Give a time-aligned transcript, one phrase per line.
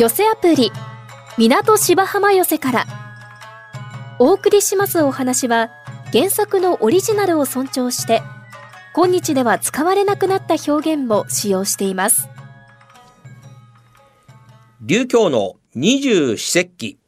[0.00, 0.72] 寄せアプリ
[1.36, 2.86] 港芝浜寄せから。
[4.18, 5.68] お送りしますお話は
[6.10, 8.22] 原作のオリジナルを尊重して
[8.94, 12.30] 今日では使われなくなった表現も使用しています。
[14.80, 16.98] 流教の二十四節気。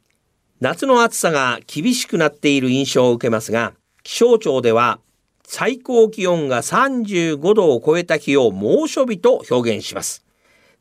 [0.60, 3.72] 夏の暑さが厳しくなっている印象を受けますが
[4.02, 5.00] 気象庁では
[5.46, 10.26] 最高気温が35度を超えた日を猛暑日と表現します。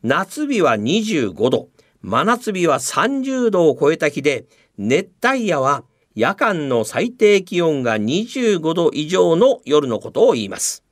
[0.03, 1.69] 夏日は25度。
[2.01, 4.45] 真夏日は30度を超えた日で
[4.77, 5.83] 熱帯夜は
[6.15, 10.83] 夜間の最低気温が25度以上の夜のことを言います。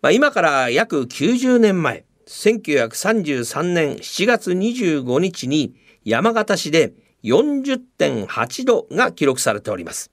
[0.00, 5.74] まあ、今から約90年前、1933年7月25日に
[6.04, 6.92] 山形市で
[7.24, 10.10] 40.8度が記録されております。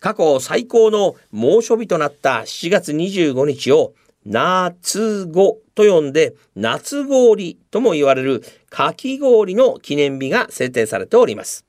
[0.00, 11.66] 過去最高の猛暑日となった7月25日を夏語と呼んで夏氷とも言われるかき氷の記念日が制定されております。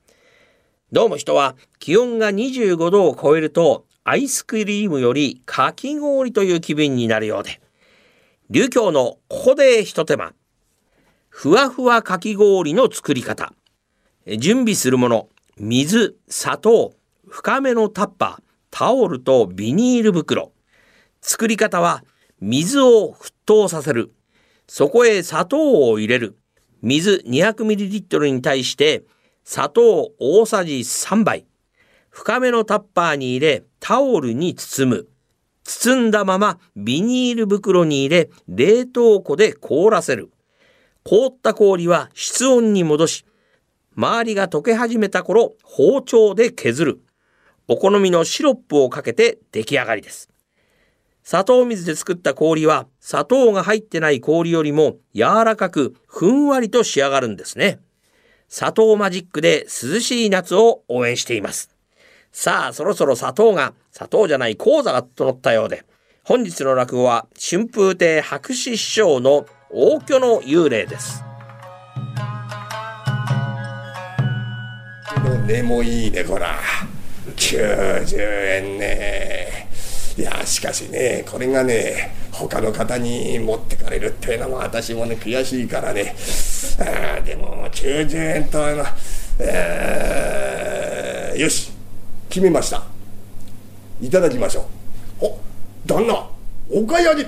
[0.91, 7.59] どうも人は気温が25度を超えるとアイスクリームよりかき氷という気分になるようで、
[8.49, 10.33] 流教のここで一手間、
[11.27, 13.51] ふわふわかき氷の作り方、
[14.37, 16.93] 準備するもの、水、砂糖、
[17.27, 20.51] 深めのタッパー、タオルとビニール袋。
[21.21, 22.03] 作り方は
[22.41, 24.13] 水を沸騰させる。
[24.67, 26.37] そこへ砂糖を入れる。
[26.81, 29.03] 水 200ml に対して
[29.43, 31.45] 砂糖大さじ3杯。
[32.09, 35.07] 深めのタッパーに入れタオルに包む。
[35.63, 40.29] 包んだままビニール袋に入れ冷凍庫で凍らせる。
[41.03, 43.25] 凍った氷は室温に戻し、
[43.95, 47.01] 周りが溶け始めた頃包丁で削る。
[47.67, 50.29] お好みのシロップをかけて出来上がりです。
[51.25, 57.79] 砂糖水で作った氷は砂糖が入ってない氷よりも柔らかくふんわりと仕上がるんですね。
[58.47, 61.71] 砂糖マジックで涼しい夏を応援しています。
[62.31, 65.83] さあ、そろそろ砂糖が、砂糖じゃない講座が整ったようで、
[66.23, 71.23] 本日の落語は春風亭白紙師匠の大巨の幽霊です。
[75.47, 76.59] 根もいいね、こら。
[77.35, 78.15] 90
[78.57, 79.64] 円ね。
[80.17, 86.15] いやしかしねこれがね他の方に持ってかれるっていうのも私もね悔しいからね。
[86.79, 88.85] あでも90円とあの、
[89.39, 91.71] えー、よし
[92.29, 92.83] 決めました。
[94.01, 94.67] いただきましょ
[95.21, 95.25] う。
[95.25, 95.37] お
[95.85, 96.29] 旦那
[96.69, 97.25] おかやり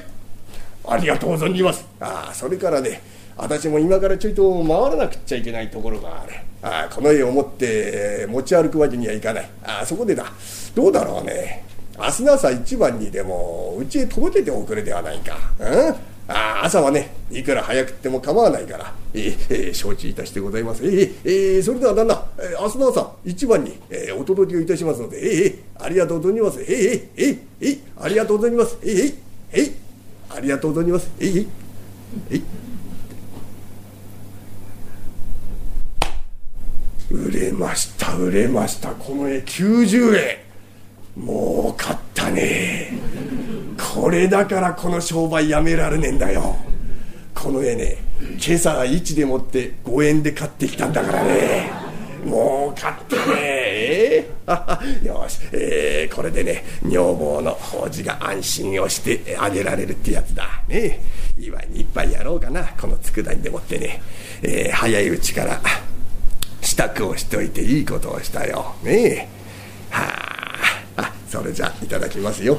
[0.86, 1.86] ありがとう存じます。
[2.00, 3.02] あそれからね
[3.36, 6.34] 私も今からちょいと回らなくっちゃいけないところがある。
[6.62, 9.50] あこの絵を持って持ち歩くわけにはいかない。
[9.64, 10.32] あそこでだ。
[10.74, 11.66] どうだろうね。
[11.98, 15.36] 明日の朝一番にでもうちへ届けておくれではないか。
[15.60, 15.96] うん？
[16.30, 20.86] あ朝はね、いくら早くっても構わないから、えー、えー、承知いたしてございます。
[20.86, 26.62] えー、えー、それでは旦那、えー、明日の朝一番に、えー、お届けをいたしますので、えー、ありがとう存じます。
[26.62, 28.78] えー、えー、えー、ありがとう存じます。
[28.82, 29.16] えー、
[29.54, 29.72] えー、
[30.36, 31.10] ありがとう存じます。
[31.18, 31.48] えー、
[32.32, 32.42] えー、
[37.10, 40.47] 売れました売れましたこの絵90円
[41.20, 42.92] 儲かったね。
[43.96, 46.56] これだからこの商売やめられねえんだよ。
[47.34, 51.72] この絵ね今朝1でもって5円で買ってきたんだからね。
[52.24, 53.58] 儲かったね。
[53.80, 60.62] えー、 よし、えー、これでね女房の法事が安心をしてあげられるってやつだ。
[60.68, 61.02] ね。
[61.38, 62.64] 祝いにいっぱいやろうかな。
[62.80, 64.02] この佃煮でもってね、
[64.42, 65.62] えー、早いうちから
[66.62, 68.76] 支度をしといていいことをしたよ。
[68.84, 69.30] ね。
[69.90, 70.27] はあ。
[71.30, 72.56] それじゃいただきますよ。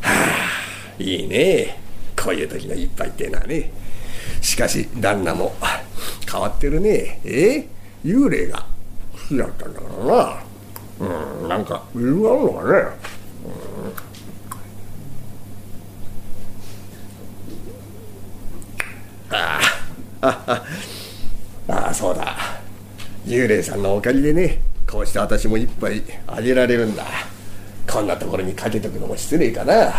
[0.00, 0.10] は
[0.98, 1.78] あいいね。
[2.16, 3.72] こういう時の一杯ってのはね。
[4.42, 5.54] しかし旦那も
[6.30, 7.20] 変わってるね。
[7.24, 7.66] え？
[8.04, 8.66] 幽霊が。
[9.14, 10.42] 好きだったんだからな。
[11.00, 12.70] うんなんか理由があるのかね、
[19.30, 19.60] うん、あ
[20.20, 20.64] あ。
[21.86, 22.36] あそうだ。
[23.26, 24.60] 幽霊さんのおかげでね
[24.90, 27.04] こうして私も一杯あげられるんだ。
[27.86, 29.92] こんなところにかけとくのも失礼かな。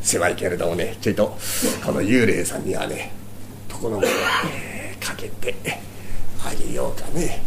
[0.00, 1.36] 狭いけれどもねちょいと
[1.84, 3.12] この幽霊さんにはね
[3.70, 5.54] 床の上に、ね、かけて
[6.44, 7.42] あげようかね。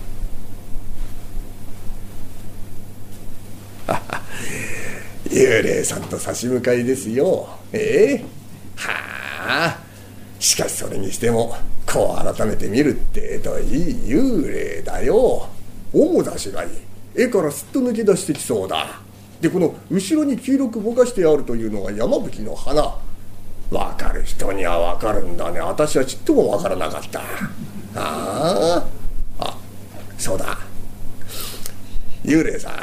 [5.30, 7.50] 幽霊さんと差し向かいですよ。
[7.74, 8.26] ええ？
[8.76, 8.92] は
[9.68, 9.80] あ。
[10.40, 11.58] しかしそれにしても
[11.96, 15.48] こう改めて見るってといい幽霊だよ。
[15.94, 16.72] 主だしがいい。
[17.16, 19.00] 絵からすっと抜け出してきそうだ。
[19.40, 22.98] でこの後ろに黄色くぼかしてあるというのが山吹の花。
[23.72, 25.62] 分かる人には分かるんだね。
[25.62, 27.22] 私はちっとも分からなかった。
[27.22, 27.24] あ
[27.96, 28.86] あ。
[29.40, 29.58] あ
[30.18, 30.58] そうだ。
[32.26, 32.74] 幽霊さん。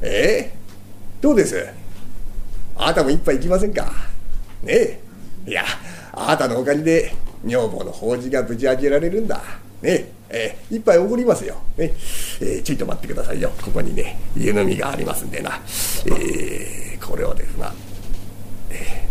[0.00, 0.56] ええ？
[1.20, 1.68] どうです？
[2.74, 3.92] あなたも一杯行きませんか？
[4.62, 5.00] ねえ。
[5.46, 5.64] いや
[6.14, 7.14] あなたのおかげで
[7.44, 9.42] 女房の法事が無事開けられるんだ。
[9.82, 10.12] ね。
[10.32, 11.92] えー、一杯おごりますよ、ね。
[12.40, 13.50] えー、ちょいと待ってくださいよ。
[13.60, 15.60] ここにね湯飲みがありますんでな、
[16.06, 17.74] えー、これをですな、
[18.70, 19.08] え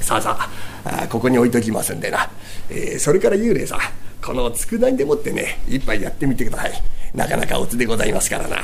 [0.00, 0.36] ー、さあさ
[0.84, 2.28] あここに置いときますんでな、
[2.68, 3.80] えー、それから幽霊さん
[4.20, 6.72] この佃煮でもってね一杯やってみてください。
[7.14, 8.56] なかなかおつでございますからな。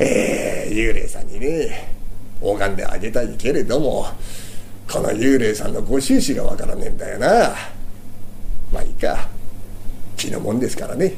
[0.00, 1.94] えー、幽霊さんにね
[2.40, 4.08] 拝んであげたいけれども
[4.90, 7.54] この幽霊さんのご収支がわからねえんだよな。
[8.72, 9.28] まあいいか。
[10.16, 11.14] 気のもんですからね。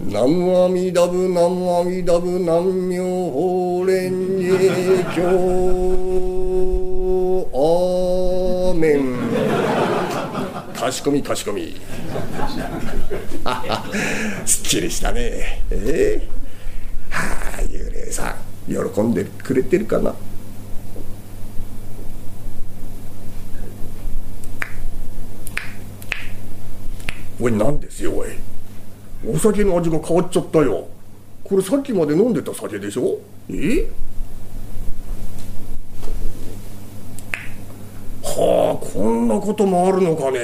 [0.00, 2.96] 南無阿弥陀仏南無阿弥陀仏南無
[3.30, 4.10] 法蓮
[5.04, 5.22] 華経。
[7.52, 9.16] アーメン。
[10.74, 11.76] かしこみかしこみ。
[14.44, 15.62] すっきりしたね。
[15.70, 18.34] えー、はあ幽霊さん。
[18.66, 20.16] 喜んでくれてるかな？
[27.40, 28.28] おい何ですよおい。
[29.26, 30.86] お酒の味が変わっちゃったよ。
[31.42, 33.18] これさっきまで飲んでた酒でしょ？
[33.48, 33.88] え？
[38.22, 40.38] はあこんなこともあるのかね。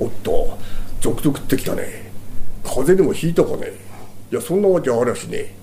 [0.00, 0.58] おっと
[1.00, 2.10] 続々ってきたね。
[2.64, 3.72] 風邪でもひいたかね？
[4.32, 5.54] いやそんなわけありゃしねえ。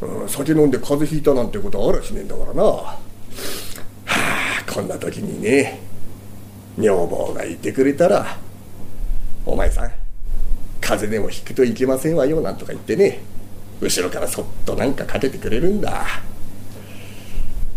[0.00, 2.62] うん、酒飲んで風邪ひいたなんてことあらしねえんだからな。
[2.62, 2.98] は
[4.06, 5.80] あこんな時にね
[6.78, 8.36] 女房がいてくれたら
[9.46, 9.90] お前さん
[10.80, 13.20] 風邪でもひくといけませんわよなんとか言ってね
[13.80, 16.22] 後ろからそっとなんかかけてくれるんだ。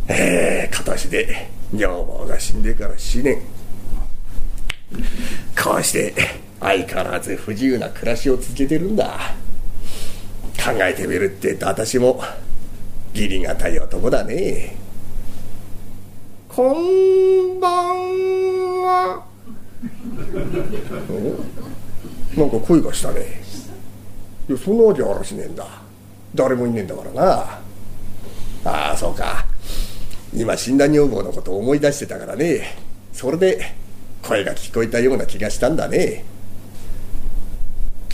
[0.08, 3.42] ええー、今年で女房が死んでから4年。
[5.62, 6.14] こうして
[6.60, 9.36] 相変わらず不自由な暮らしを続けてるんだ。
[10.60, 12.22] 考えてみるって私も
[13.14, 14.76] 義理がたい男だね。
[16.48, 19.26] こんばんは。
[22.36, 23.42] なんか声がしたね。
[24.50, 25.66] いやそんなわけあらしねえんだ。
[26.36, 27.60] 誰もいねえんだからな。
[28.66, 29.46] ああそうか。
[30.34, 32.78] 今死んだ女房のことを思い出してたからね。
[33.14, 33.74] それで
[34.22, 36.24] 声が聞こえたような気がしたんだね。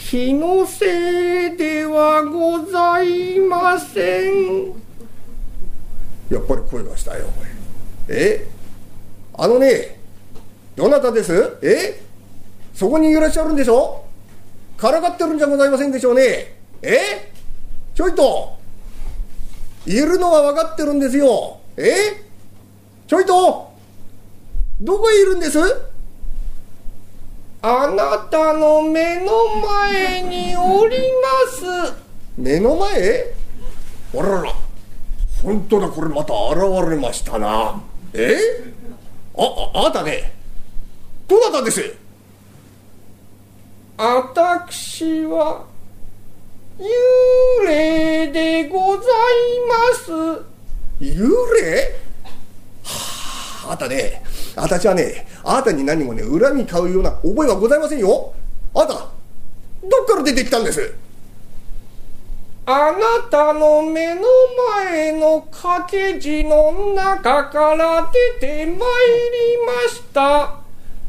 [0.07, 4.67] 気のせいではございません。
[6.29, 7.25] やっぱり声がしたよ
[8.07, 8.45] え？
[9.33, 9.99] あのね
[10.75, 11.57] どなたです？
[11.63, 12.03] え？
[12.75, 14.05] そこにいらっしゃるんでしょ？
[14.77, 16.55] からかってるんじゃございませんでしょうね。
[16.83, 17.31] え？
[17.95, 18.59] ちょいと。
[19.87, 21.57] いるのは分かってるんですよ。
[21.77, 22.23] え？
[23.07, 23.73] ちょいと。
[24.81, 25.57] どこへいるんです？
[27.67, 31.95] あなたの目の前におります。
[32.37, 33.33] 目の前？
[34.13, 34.53] あらら。
[35.41, 36.59] 本当だこれまた現
[36.91, 37.81] れましたな。
[38.13, 38.37] え？
[39.35, 39.41] あ
[39.73, 40.31] ああなたね。
[41.27, 41.95] どなたです？
[43.97, 45.65] 私は
[46.77, 49.05] 幽霊でござい
[49.67, 50.11] ます。
[50.99, 51.31] 幽
[51.63, 51.95] 霊？
[52.83, 54.21] はああなたね。
[54.55, 58.33] 私はねあなたに何もね恨み買うような覚えはございませんよ。
[58.73, 60.93] あなたどっから出てきたんです？
[62.67, 64.21] あなたの目の
[64.81, 68.77] 前の掛け字の中から出てまいり
[69.65, 70.55] ました。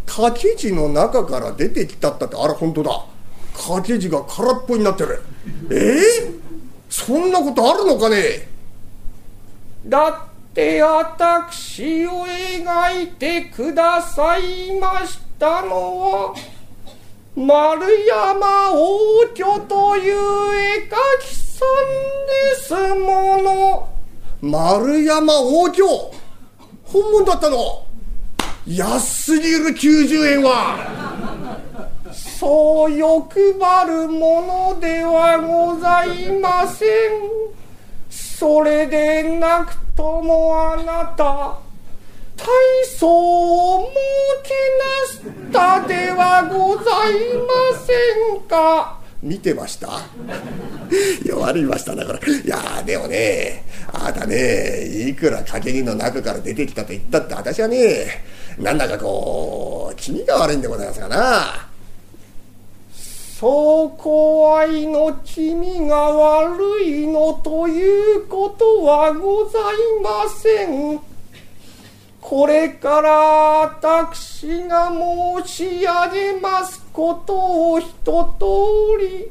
[0.05, 3.05] 掛け字の中から出てきたったってあら本当だ。
[3.55, 5.23] 掛け字が空っぽになってる。
[5.71, 6.41] えー、
[6.91, 8.49] そんなことあるのかね？
[9.87, 10.15] だっ
[10.57, 16.35] て私を描いてくださいましたのは
[17.37, 21.93] 丸山王居という絵描きさん
[22.49, 23.89] ですもの。
[24.41, 25.85] 丸山王居
[26.85, 27.85] 本物だったの。
[28.67, 31.59] 安すぎる90円は。
[32.15, 37.47] そう欲張るものではございません
[38.39, 41.59] それでなくともあなた
[42.37, 42.45] 大
[42.99, 43.91] 層を
[45.15, 47.15] 設けなしたではござい
[47.47, 48.99] ませんか。
[49.23, 49.89] 見てました？
[51.25, 52.19] 弱りましたなこれ。
[52.31, 58.23] いやでもねあなたねいくら掛け木の中から出てきたと言ったって私はね
[58.59, 61.69] なんだかこう気味が悪いんでございますがな。
[63.39, 70.99] そこはいの君が悪いのということはございません。
[72.19, 73.11] これから
[73.65, 79.31] 私が申し上げますことを一通り、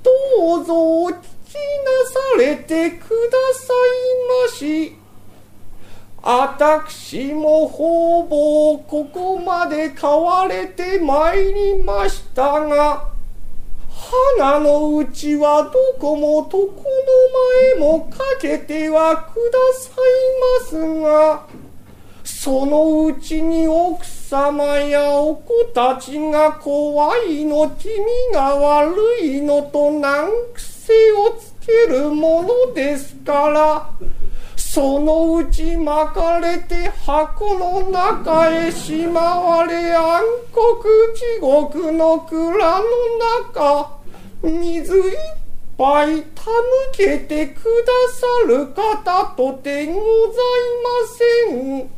[0.00, 3.08] どうぞお聞きなされてくだ
[3.52, 4.96] さいまし。
[6.22, 13.13] 私もほぼここまで買われてまいりましたが、
[14.36, 16.68] 花のうちはどこも床の
[17.78, 20.24] 前もかけてはください
[20.60, 21.46] ますが、
[22.24, 27.94] そのうちに奥様やお子たちが怖いの君
[28.32, 33.90] が悪いのと難癖をつけるものですから、
[34.74, 40.20] そのうち巻かれて箱の中へしまわれ暗
[40.52, 42.84] 黒地獄の蔵の
[43.52, 44.00] 中
[44.42, 45.16] 水いっ
[45.78, 46.58] ぱいたむ
[46.92, 50.90] けてくださる方とてございま
[51.46, 51.90] せん。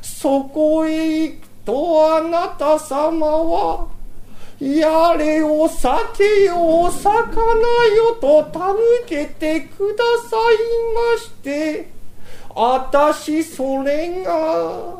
[0.00, 3.88] そこへ行くとあなた様は
[4.60, 7.16] やれお酒よお魚
[7.94, 10.56] よとたむけてください
[11.14, 11.98] まして。
[12.60, 14.96] あたしそれが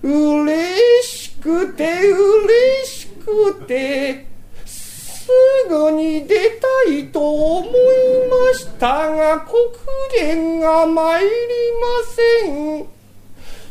[0.00, 4.26] 嬉しくて嬉しくて
[4.64, 5.28] す
[5.68, 9.72] ぐに出たいと思いましたが黒
[10.16, 11.30] 煙が参り
[11.80, 11.86] ま
[12.44, 12.93] せん。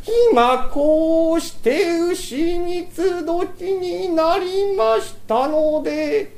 [0.05, 6.36] 今こうして牛につどきになりましたので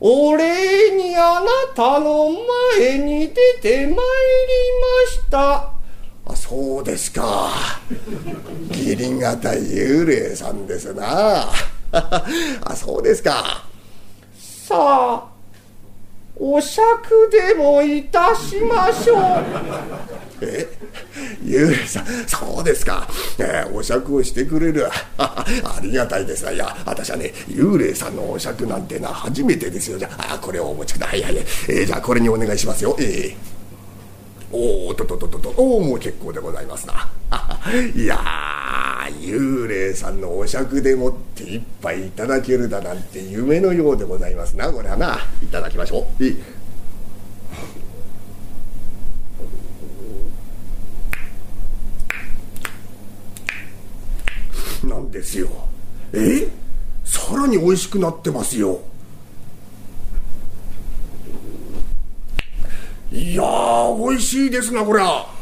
[0.00, 2.30] お礼にあなたの
[2.78, 3.96] 前に出てまいりま
[5.10, 5.70] した。
[6.24, 7.50] あそうですか。
[8.68, 11.50] 義理がたい幽霊さんですな。
[11.92, 13.64] あそうですか。
[14.38, 15.37] さあ
[16.40, 19.18] お酌でもいたしましょう。
[20.40, 20.68] え
[21.44, 24.86] 幽霊さんそうですか、えー、お酌をしてくれる。
[25.18, 25.44] あ
[25.82, 26.46] りがたいです。
[26.52, 29.98] いや私はね幽霊さんのお酌なんてのは初めてですよ。
[29.98, 31.22] じゃあこれをお持ちください。
[31.22, 32.96] はいはい、えー、じゃあこれにお願いしますよ。
[33.00, 33.34] えー。
[34.50, 35.54] おおととととと。
[35.56, 37.10] おおもう結構でございますな。
[37.94, 38.18] いや
[39.08, 44.72] 幽霊さんのお酌でもって一杯いただけるだなんて夢のようでございますな。
[44.72, 45.18] これはな。
[45.42, 46.24] いただきましょう。
[46.24, 46.36] い。
[54.84, 55.48] なんですよ。
[56.12, 56.48] え？
[57.04, 58.80] さらに美味しくなってますよ。
[63.10, 65.37] いやー美味しいですなこりゃ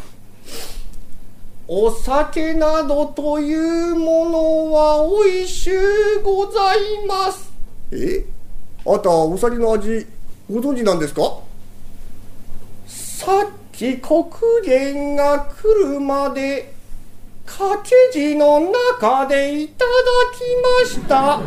[1.68, 3.54] お酒などとい
[3.90, 5.76] うものは美味しゅ
[6.20, 7.50] うございます。
[7.90, 8.24] え？
[8.86, 10.06] あなたお酒の味
[10.48, 11.22] ご存知なんですか？
[12.86, 14.28] さっき黒
[14.64, 16.72] 煙が来るまで
[17.44, 19.90] 掛け字の中でいただ
[20.32, 20.40] き
[20.84, 21.40] ました。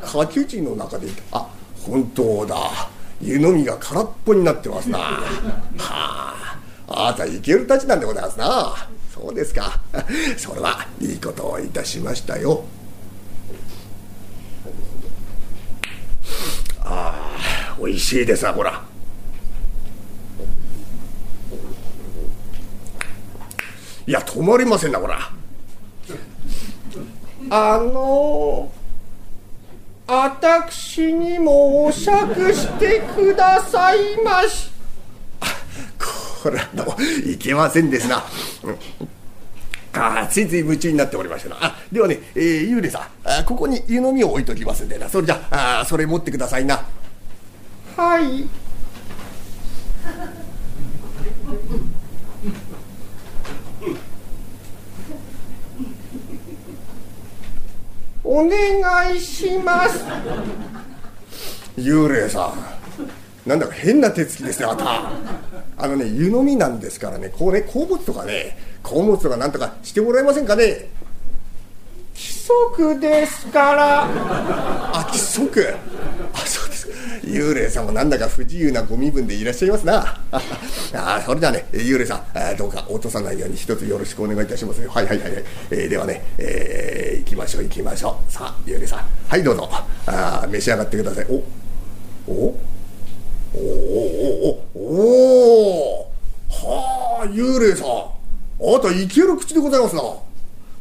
[0.00, 1.48] 掛け字の中であ
[1.84, 2.88] 本当だ。
[3.20, 4.98] 湯飲みが空っぽになってますな。
[4.98, 5.20] は
[5.78, 8.88] ああなたいけるたちなんでございますな。
[9.12, 9.80] そうですか。
[10.36, 12.64] それはいいことをいたしましたよ。
[16.80, 17.36] あ
[17.70, 18.82] あ美味しいですなほら。
[24.06, 25.30] いや止まりませんなほら。
[27.50, 28.70] あの
[30.06, 34.73] 私にもお酌してくださいまし。
[36.44, 38.22] これはどういけませんですな、
[38.62, 38.78] うん。
[39.94, 41.56] あついつい夢中になっておりましたな。
[41.58, 43.02] あではね、えー、幽霊さん。
[43.24, 45.08] あここに湯飲みを置いときますんでな。
[45.08, 46.84] それじゃあそれ持ってくださいな。
[47.96, 48.46] はい。
[58.22, 60.04] お願いします。
[61.78, 62.52] 幽霊さ
[63.46, 63.48] ん。
[63.48, 65.12] なんだか変な手つきですねあた
[65.84, 70.88] あのね湯飲みなんですからねこうね鉱物とかね鉱物とかなんとかしてもらえませんかね。
[72.14, 74.04] 規則ですから。
[74.04, 75.74] あ規則。
[76.32, 76.88] あそうです。
[77.24, 80.20] 幽霊さんもなんだか不自由なご身分でいらっしゃいますな。
[80.94, 88.32] あそれじゃあね幽霊さんどうか落とさないように一つよろしくお願いいたしますはいはいはいはい、えー、ではね、えー、行きましょう行きましょう。
[88.32, 89.04] さあ幽霊さん。
[89.28, 89.68] はいどうぞ。
[90.06, 91.26] あ召し上がってください。
[92.28, 92.73] おお？
[93.56, 93.62] おお
[94.74, 94.80] おお
[96.00, 96.10] お
[96.50, 97.86] はあ幽霊さん。
[97.86, 100.02] あなたいける口でございますな。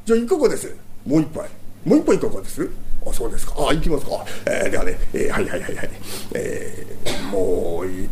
[0.06, 0.76] じゃあいかがです？
[1.06, 1.50] もう一杯。
[1.86, 2.70] もう一杯いかがです？
[3.06, 3.56] あそうですか。
[3.58, 5.90] あ行きますか、えー、ではね、えー、はいはいはいはい。
[6.36, 8.10] えー、もう一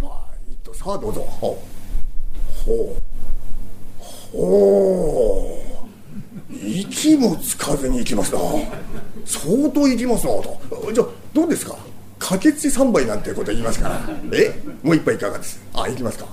[0.00, 0.08] 杯
[0.62, 0.72] と。
[0.74, 1.20] さあどうぞ。
[1.22, 1.62] ほ
[2.64, 2.64] う。
[2.64, 2.96] ほ
[4.32, 4.38] う。
[4.38, 6.56] ほう。
[6.56, 8.40] 息もつかずに行きますな。
[9.26, 10.58] 相当行きますなと
[10.92, 11.76] じゃあどうですか？
[12.26, 14.00] かけつち3杯なんてこと言いますから。
[14.32, 14.58] え？
[14.82, 15.60] もう一杯いかがです？
[15.74, 16.26] あ行きますか。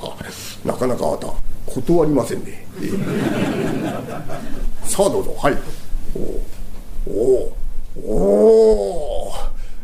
[0.63, 1.27] なかなかあなた。
[1.65, 2.65] 断りませんね。
[4.85, 5.35] さあどうぞ。
[5.37, 5.57] はい。
[6.15, 6.19] お
[7.11, 7.53] お
[8.07, 9.33] おお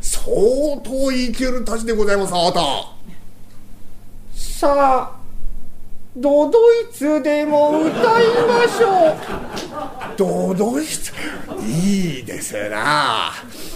[0.01, 0.25] 相
[0.81, 2.61] 当いけるたちでございますあなた。
[4.33, 5.17] さあ
[6.19, 7.93] ドドイツでも歌い
[8.47, 10.17] ましょう。
[10.17, 11.13] ドドイツ。
[11.63, 13.31] いいですな。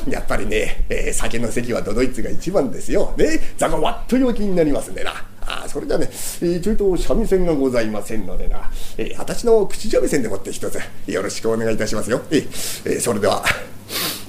[0.10, 3.13] やっぱりね、えー、酒の席はドドイツが一番ですよ。
[3.15, 3.39] ね。
[3.57, 5.12] 座がわっと陽気になりますんでな。
[5.41, 12.21] あそれではね、えー、ちょいと三味線がございませんのでな、えー、私の口三味線でもって一つよろしくお願いいたしますよ。
[12.31, 13.43] えー、え、それでは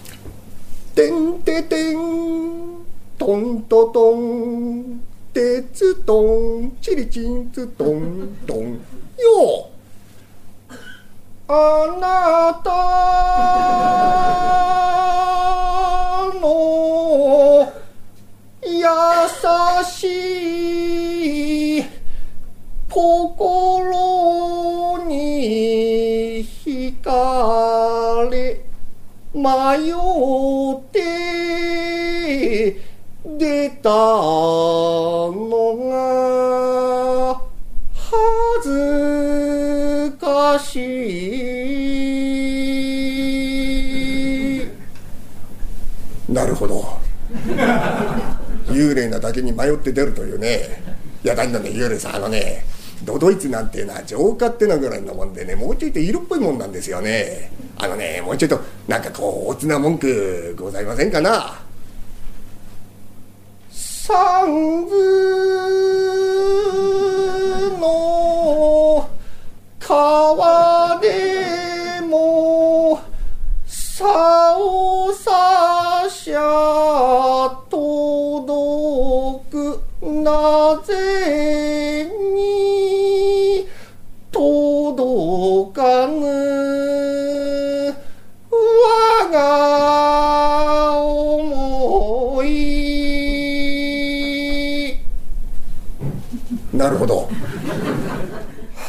[0.95, 1.97] 「てんててん。
[3.17, 5.01] トントトン」
[5.33, 8.81] てつとんちりちんつとんとんよ
[11.49, 12.71] あなた
[16.39, 17.73] の
[18.63, 18.79] 優
[19.85, 21.85] しい
[22.91, 28.61] 心に惹かれ
[29.35, 29.93] 迷っ
[30.93, 32.92] て。
[33.39, 35.33] 出たの
[35.91, 37.41] が
[37.95, 40.77] 恥ずかし
[46.29, 46.33] い。
[46.33, 47.01] なるほど。
[48.67, 50.83] 幽霊なだけに迷って出るというね。
[51.25, 52.65] いやだんだんね幽霊さんあのね
[53.05, 57.53] ドドイツなんていうのは浄化ってなぐらいのもんでねもうちょいと色っぽいもんなんですよね。
[57.79, 61.63] あのねもうちょいとなんかこうおつな文句ございませんかな。
[64.13, 64.93] 三部
[67.81, 69.09] の
[69.79, 73.01] 川でも
[73.65, 79.81] さおさしゃ届く。
[80.03, 81.72] なぜ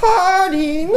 [0.04, 0.92] 針の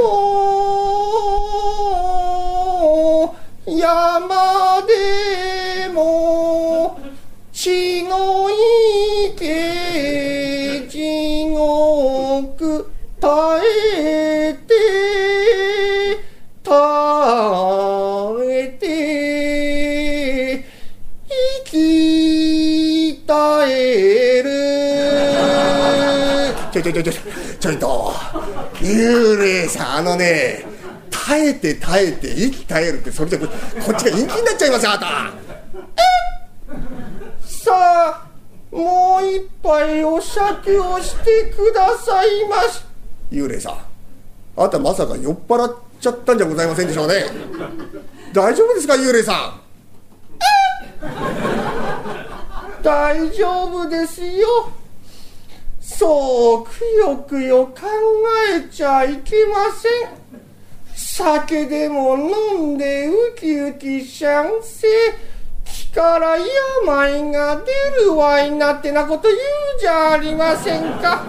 [3.65, 6.99] 山でも
[7.53, 8.51] 血の
[9.31, 12.91] 池地獄
[13.21, 13.31] 耐
[13.97, 14.75] えて
[16.65, 16.75] 耐
[18.51, 18.85] えて
[21.29, 21.75] 生き
[23.25, 23.33] 絶
[23.69, 24.47] える。
[26.73, 27.15] ちょいちょいちょいちょい。
[27.59, 28.13] ちょいと。
[28.87, 30.65] 幽霊さんあのね
[31.11, 35.07] 耐えて耐えて息耐えるってそれじゃこっちが陰気になっちゃいますよあなた。
[37.43, 38.27] さあ
[38.71, 42.85] もう一杯お酌をしてくださいまし
[43.33, 43.73] 幽霊さん
[44.57, 47.25] あなたまさか酔っ払っちゃったんじゃございませんでしょうね。
[48.33, 49.61] 大丈夫ですか幽霊さん。
[52.83, 54.71] 大丈夫ですよ。
[55.99, 57.73] そうくよくよ考
[58.55, 60.27] えちゃいけません。
[60.95, 64.87] 酒でも飲んでウキウキしゃんせ。
[65.65, 66.37] 気から
[66.87, 67.63] 病が
[67.97, 69.39] 出るわいなってなこと言う
[69.81, 71.25] じゃありませんか。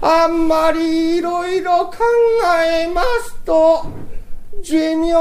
[0.00, 1.96] あんまりいろいろ考
[2.64, 3.84] えますと
[4.62, 5.12] 寿命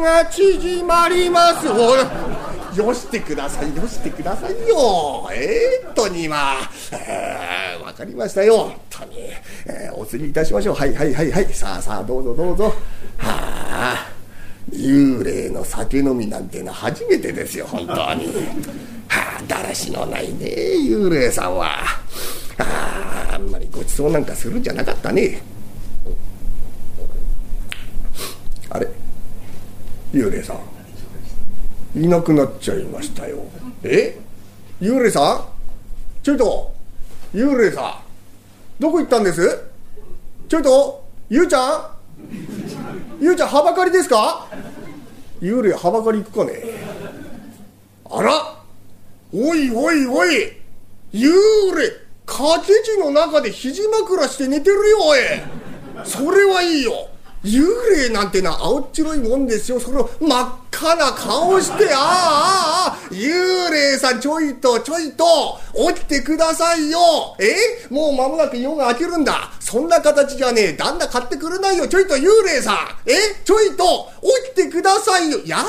[0.00, 1.68] が縮まります。
[1.68, 1.98] おい
[2.76, 5.28] よしてくださいよしてくださいよ。
[5.32, 6.54] えー、っとにま
[6.92, 8.58] えー、わかりましたよ。
[8.58, 9.18] 本当に、
[9.66, 10.74] えー、お釣りいたしましょう。
[10.74, 11.52] はいはいはいはい。
[11.52, 12.64] さあさあどうぞどうぞ。
[12.64, 12.72] は
[13.18, 14.12] あ
[14.70, 18.26] 幽霊の酒飲みなんてのは初めてですよ本当に。
[19.08, 20.46] はあだらしのないね
[20.86, 21.82] 幽霊さんは。
[22.58, 25.42] あああんまりごちそうなんかするんじゃなかったね。
[28.70, 28.88] あれ？
[30.14, 30.56] 幽霊さん。
[31.94, 33.38] いなくなっちゃいましたよ。
[33.82, 34.18] え？
[34.80, 36.22] 幽霊さん？
[36.22, 36.72] ちょいと。
[37.34, 38.00] 幽霊さ
[38.78, 38.82] ん。
[38.82, 39.64] どこ行ったんです？
[40.48, 41.04] ちょいと。
[41.28, 41.86] ゆうちゃん？
[43.20, 44.48] ゆうちゃんはばかりですか？
[45.40, 46.62] 幽霊はばかり行くかね？
[48.10, 48.58] あら？
[49.34, 50.52] おいおいおい。
[51.12, 51.30] 幽
[51.76, 51.90] 霊
[52.24, 55.18] 掛け地の中で肘枕して寝てるよおい。
[56.04, 57.08] それはいいよ。
[57.44, 59.80] 幽霊なんてな青っ白いもんですよ。
[59.80, 65.24] その真っ赤な顔してああああ幽霊さんちょいとちょいと
[65.94, 66.98] 起きてくださいよ。
[67.40, 67.92] え？
[67.92, 69.50] もう間もなく夜が明けるんだ。
[69.58, 70.72] そんな形じゃねえ。
[70.72, 71.88] 旦那買ってくれないよ。
[71.88, 72.76] ちょいと幽霊さん。
[73.06, 73.12] え？
[73.44, 74.08] ちょいと
[74.54, 75.40] 起きてくださいよ。
[75.44, 75.64] やだ？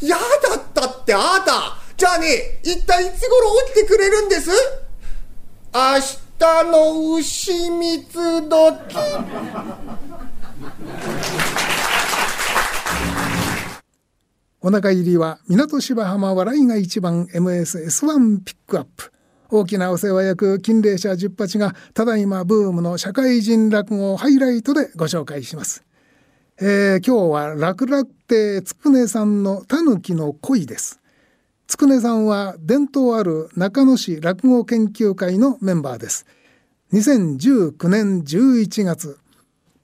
[0.00, 1.76] やだったってあなた。
[1.96, 4.50] じゃあね一体いつ頃起きてくれるんです？
[5.74, 5.80] 明
[6.38, 8.96] 日の牛蜜時
[14.60, 19.12] お腹入りは港芝浜笑いが一番 MSS1 ピックアップ。
[19.48, 25.84] 大きなお世話役金霊社十八がただいまブームの社会人落語をハイライトでご紹介します、
[26.60, 31.00] えー、今日は楽楽亭つくねさんのたぬきの恋です。
[31.68, 36.26] つくねさんは伝統ある中野市落語研究会のメンバーです。
[36.92, 39.18] 2019年11月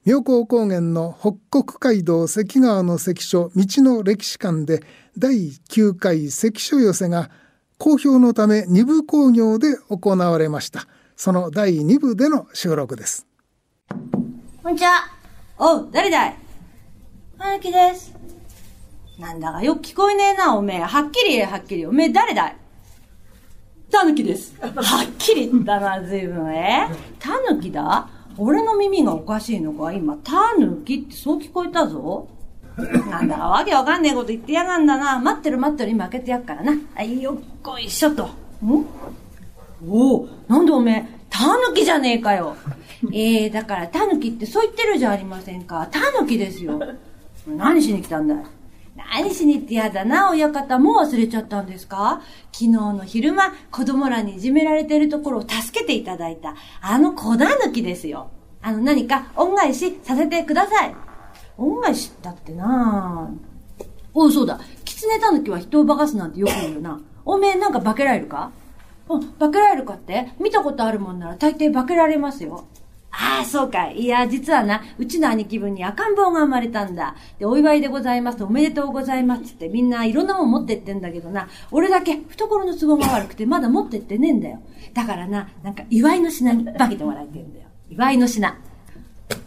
[0.05, 4.83] 妙高高原の北国街道関川の関所道の歴史館で
[5.17, 7.31] 第9回関所寄せが
[7.79, 10.89] 好評のため2部興行で行われました。
[11.15, 13.29] その第2部での収録です。
[14.61, 15.09] こんにちは。
[15.59, 16.37] おう誰だい？
[17.39, 18.13] はるきです。
[19.21, 20.57] なんだかよく聞こえねえな。
[20.57, 20.81] おめえ。
[20.81, 22.57] はっきり言えはっきりおめえ誰だい？
[23.89, 24.57] たぬきです。
[24.61, 24.73] はっ
[25.17, 26.53] きり言ったな随分。
[26.53, 26.89] え
[27.21, 28.09] たぬきだ？
[28.39, 29.93] 俺の耳がおかしいのか？
[29.93, 32.29] 今、タヌキってそう聞こえたぞ。
[33.11, 35.19] なんだかわけわかんねえこと言ってやがんだな。
[35.19, 36.73] 待ってる待ってる今開けてやっからな。
[36.95, 38.25] はい、よっこいしょと。
[38.27, 38.87] ん？
[39.87, 42.57] おお、なんでおめえ、タヌキじゃねえかよ。
[43.13, 45.89] ええー、だからタヌキってそう言ってるじゃありませんか。
[45.91, 46.81] タヌキですよ。
[47.47, 48.39] 何しに来たんだい？
[49.11, 50.79] 何しにってやだな、親方。
[50.79, 52.23] もう忘れちゃったんですか？
[52.53, 58.31] 昨日の昼間、子供らにいじめられてるところを助けていただいた、あの粉抜きですよ。
[58.63, 60.95] あの、何か恩返しさせてください。
[61.59, 63.31] 恩返しだってな
[64.15, 64.61] おう、そうだ。
[64.85, 67.01] 狐たぬきは人を化かすなんてよく言うよな。
[67.25, 68.51] おめえなんか化けられるか？
[69.09, 70.33] うん、化けられるかって？
[70.41, 72.67] 見たことあるもんなら大抵化けられますよ。
[73.15, 73.91] ああ、そうか。
[73.91, 77.15] いや、実はな、うちの兄貴分に赤ん坊が生まれたんだ。
[77.39, 78.43] で、お祝いでございます。
[78.43, 84.63] おめでとうございますってみんないろんなもん持ってってんだけどな、俺だけ懐の都合が悪くてまだ持ってってねえんだよ。
[84.95, 87.67] だからな、なんか祝いの品に化けてもらえてんだよ。
[87.91, 88.57] 祝いの品。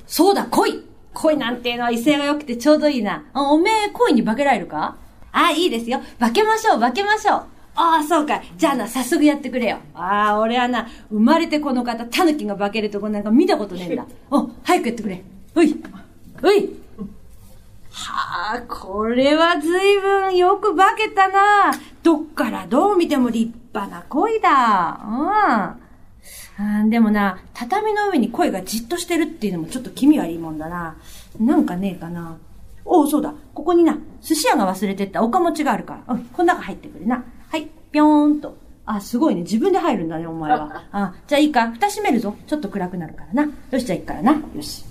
[0.05, 0.83] そうだ、恋
[1.15, 3.23] 恋なんていうのは威勢が良くてちょうどいいな。
[3.33, 4.97] おめえ恋に化けられるか？
[5.31, 6.01] ああ、いいですよ。
[6.19, 7.43] 化けましょう、化けましょう。
[7.75, 8.41] ああ、そうか。
[8.57, 9.79] じゃあな、早速やってくれよ。
[9.93, 14.05] ああ、俺はな、生まれてこの方、タヌキが化けるとこなんか見たことねえんだ。
[14.31, 15.23] お、早くやってくれ。
[15.55, 15.75] おい。
[16.41, 16.69] おい。
[17.91, 21.71] はあ、これは随分よく化けたな。
[22.03, 24.99] どっからどう見ても立派な恋だ。
[26.59, 26.85] うん。
[26.85, 30.95] ん、でもな、畳の上に声がじっとしてるっていうのもちょっと気味悪いもんだな。
[31.39, 32.37] なんかねえかな。
[32.85, 33.33] おう、そうだ。
[33.53, 36.13] ここにな、寿司屋が忘れてったおかもちがあるから。
[36.13, 37.23] うん、この中入ってくれな。
[37.55, 38.57] はい、ぴょーんと。
[38.85, 39.43] あ、すごいね。
[39.43, 40.83] 自分で入るんだね、お前は。
[40.91, 41.71] あ、じゃあいいか。
[41.71, 42.35] 蓋閉めるぞ。
[42.47, 43.53] ちょっと暗くなるからな。
[43.71, 44.33] よし、じゃあ行くからな。
[44.33, 44.83] よし。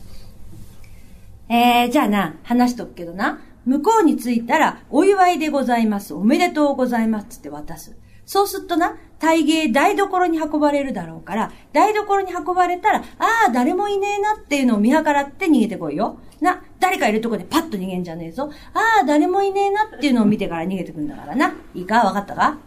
[1.50, 3.38] えー、じゃあな、話しとくけどな。
[3.66, 6.14] 向こうに着いたら、お祝いでございます。
[6.14, 7.26] おめでとうございます。
[7.36, 7.94] つって渡す。
[8.26, 13.02] そうするとな、大芸台所に運ばれるだろうから、台所に運ばれたら、あ
[13.48, 16.18] あ、誰もいねえなっていうのを見計らって逃げてこいよ。
[16.40, 18.50] な、誰かいるとこでパッと逃げんじゃねえぞ。
[18.74, 21.54] ああ、誰もいねえなっていうのを見てから逃げてくんだからな。
[21.74, 22.00] いいか？
[22.04, 22.58] わかったか？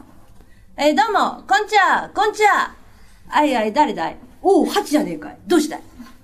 [0.78, 2.74] えー、どうも、こんちは、こんちは。
[3.30, 4.18] あいあい、誰だい？
[4.42, 5.38] おう、ハチじゃねえかい。
[5.46, 5.82] どうしたい？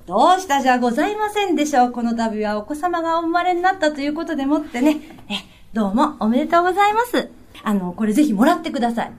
[0.08, 1.92] どうしたじゃございませんでしょう。
[1.92, 5.00] この度はお子様がお生まれになったということでもってね。
[5.30, 5.36] え、
[5.74, 7.43] どうもおめでとうございます。
[7.64, 9.12] あの、これぜひもらってください。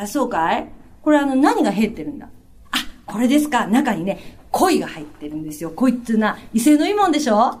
[0.00, 0.68] えー、そうかい？
[1.02, 2.28] これあの、何が入ってるんだ？
[2.70, 3.66] あ、これですか。
[3.66, 5.70] 中にね、恋が入ってるんですよ。
[5.70, 7.58] 恋っつうな、異性のいいもんでしょ？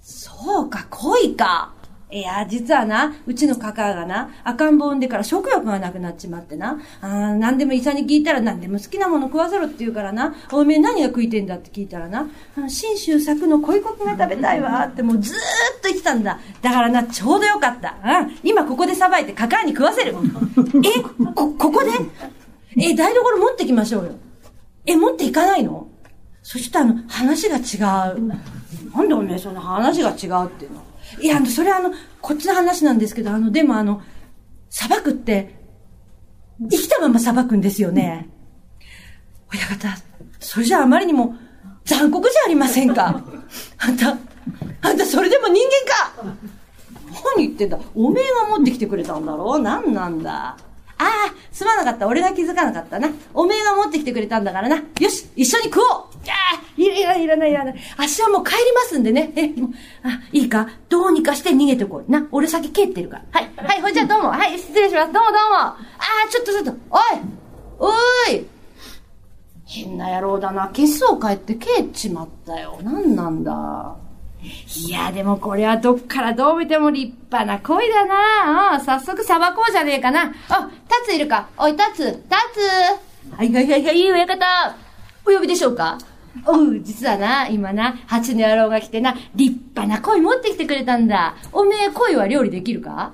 [0.00, 1.72] そうか、恋か。
[2.10, 12.28] いや、実はな、うちのカカがな、赤ん坊産んでから食欲がなくなっちまってな、あ何でも医者に聞いたら何でも好きなもの食わせろって言うからな、おめえ何が食いてんだって聞いたらな、
[12.68, 15.38] 新州作の恋コクが食べたいわってもうずーっ
[15.82, 16.38] と言ってたんだ。
[16.62, 17.96] だからな、ちょうどよかった。
[18.22, 20.14] うん、今ここでさばいてカカに食わせる。
[20.84, 21.02] え、
[21.34, 21.90] こ、ここで？
[22.76, 24.12] え、台所持ってきましょうよ。
[24.86, 25.88] え、持っていかないの？
[26.42, 28.26] そしたらあの、話が違う。
[28.26, 30.83] なんでおめえそんな話が違うっていうの？
[31.24, 34.02] いや、それはあの、こっちの話なんですけど、あの、でもあの、
[34.68, 35.54] 裁くって、
[36.70, 38.28] 生きたまま裁くんですよね。
[39.50, 39.88] 親方、
[40.38, 41.34] それじゃあまりにも
[41.86, 43.24] 残酷じゃありませんか。
[43.78, 44.18] あんた、
[44.82, 45.62] あんたそれでも人
[46.14, 46.36] 間か
[47.36, 50.56] 何言ってんだおめえが持ってきてくれたんだろ何なんだあ
[50.98, 51.08] あ、
[51.52, 52.06] すまなかった。
[52.06, 53.08] 俺が気づかなかったな。
[53.32, 54.76] おめえが持ってきてくれたんだからな。
[54.76, 56.34] よし、一緒に食おういや
[56.86, 57.74] いらない、いらない、いらない。
[57.96, 59.32] 足はもう帰りますんでね。
[59.36, 59.70] え、もう、
[60.02, 60.68] あ、いいか？
[60.88, 62.10] どうにかして逃げてこい。
[62.10, 63.40] な、俺先蹴ってるから。
[63.40, 64.28] はい、はい、ほいじゃどうも。
[64.30, 65.12] はい、失礼します。
[65.12, 65.56] どうもどうも。
[65.58, 66.72] あー、ちょっとちょっと。
[66.90, 67.00] おい
[67.78, 68.46] おーい
[69.66, 70.68] 変な野郎だな。
[70.72, 72.78] ケスを帰って蹴っちまったよ。
[72.82, 73.96] なんなんだ。
[74.76, 78.78] いや、でもこれはどっからどう見ても立派な恋だな。
[78.78, 80.34] 早速さばこうじゃねえかな。
[80.50, 81.48] あ、タツいるか？
[81.56, 82.60] おい、タツ、タツ。
[83.34, 84.76] はいはいはいはい、いい親方。
[85.26, 85.96] お呼びでしょうか？
[86.46, 91.36] おう、実はな、今な、蜂の野郎が来てな、立派な鯉持ってきてくれたんだ。
[91.52, 93.12] おめえ鯉は料理できるか？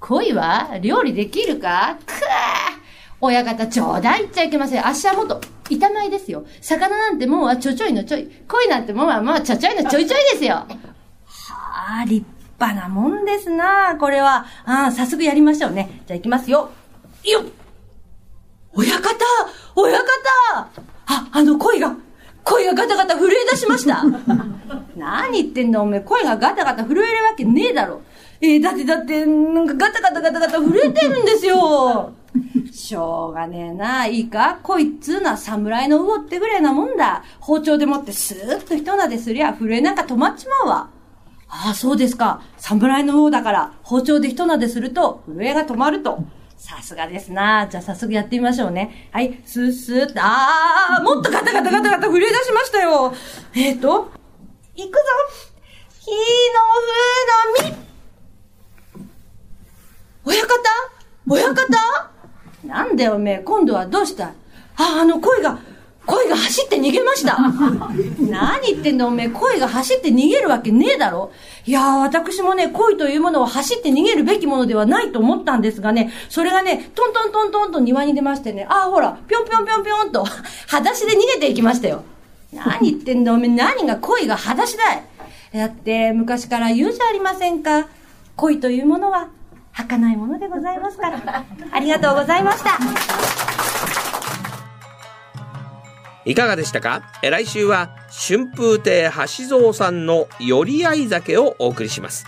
[0.00, 1.98] 鯉は料理できるか？
[2.06, 2.16] くぅ
[3.20, 4.86] 親方、冗談言っちゃいけません。
[4.86, 6.46] 足はもっと、板前ですよ。
[6.60, 8.28] 魚なんてもんはちょちょいのちょい。
[8.46, 10.54] 鯉なんてもんはまあちょちょいのちょいちょいですよ。
[10.54, 10.66] は
[12.02, 12.24] あ、立
[12.58, 14.46] 派なもんですなこれは。
[14.64, 16.02] ああ、早速やりましょうね。
[16.06, 16.70] じゃあ行きますよ。
[17.24, 17.44] よっ
[18.74, 19.08] 親方
[19.74, 20.04] 親方
[20.54, 21.96] あ、あの声が、
[22.48, 24.02] 声がガタガタ震え出しました。
[24.96, 28.00] 何言ってんだおめえ、声がガタガタ震えるわけねえだろ。
[28.40, 32.12] えー、だってだって、なんかガタガタガタガタ震えてるんですよ。
[32.72, 34.06] しょうがねえな。
[34.06, 34.58] いいか？
[34.62, 37.22] こいつな侍の魚ってぐらいなもんだ。
[37.40, 40.88] 包丁でもってスーッと一なですりゃ震えなんか止まっちまうわ。
[41.48, 42.40] ああ、そうですか。
[42.58, 46.18] 侍の魚だから、包丁で一なですると震えが止まると。
[46.68, 47.66] さすがですな。
[47.66, 49.08] じゃあ早速やってみましょうね。
[49.10, 53.14] はい、スースーって、ああ、もっとガタガタガタガタ震え出しましたよ。
[53.54, 54.10] えっ、ー、と、
[54.76, 55.00] いくぞ。
[55.98, 56.16] 火の
[57.56, 59.08] 風のみ。
[60.26, 60.52] 親方
[61.26, 61.64] 親方
[62.64, 63.38] なんだよ、おめえ。
[63.38, 64.26] 今度はどうした？
[64.26, 65.58] あ、あの、声が、
[66.08, 67.36] 声が走って逃げました。
[68.18, 69.28] 何言ってんだ、おめえ。
[69.28, 71.30] 声が走って逃げるわけねえだろ。
[71.66, 80.24] いやー、私もね、恋というものは走って逃げるべきものではないと思ったんですがね、それがね、トントントントンと庭に出ましてね、あー、ほら、ぴょんぴょんぴょんぴょんと、
[80.66, 82.02] 裸足で逃げていきましたよ。
[82.54, 83.50] 何言ってんだ、おめえ。
[83.50, 85.02] 何が恋が裸足だい。
[85.52, 87.86] だって、昔から言うじゃありませんか。
[88.36, 89.28] 恋というものは、
[89.72, 91.44] 儚いものでございますから。
[91.70, 93.77] ありがとうございました。
[96.28, 97.02] いかがでしたか？
[97.22, 102.26] 来週は春風亭橋蔵さんの寄り合い酒をお送りします。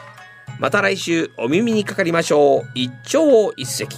[0.58, 2.70] また来週お耳にかかりましょう。
[2.74, 3.88] 一朝一夕。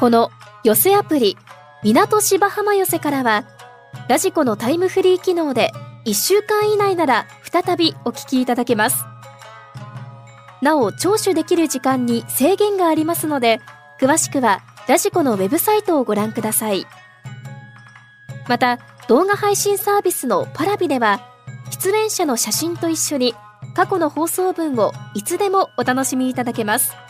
[0.00, 0.30] この
[0.64, 1.36] 寄せアプリ
[1.84, 3.44] 港芝浜寄せからは
[4.08, 5.70] ラジコのタイムフリー機能で
[6.04, 9.04] 1週間以内なら再びお聞きいただけます。
[10.62, 13.60] なお聴取できる時間に制限がありますので
[14.00, 16.88] 詳しくはラジコのウェブサイトをご覧ください。
[18.48, 18.78] また
[19.08, 21.20] 動画配信サービスのパラビでは
[21.70, 23.34] 出演者の写真と一緒に
[23.74, 27.03] 過去の放送分をいつでもお楽しみいただけます。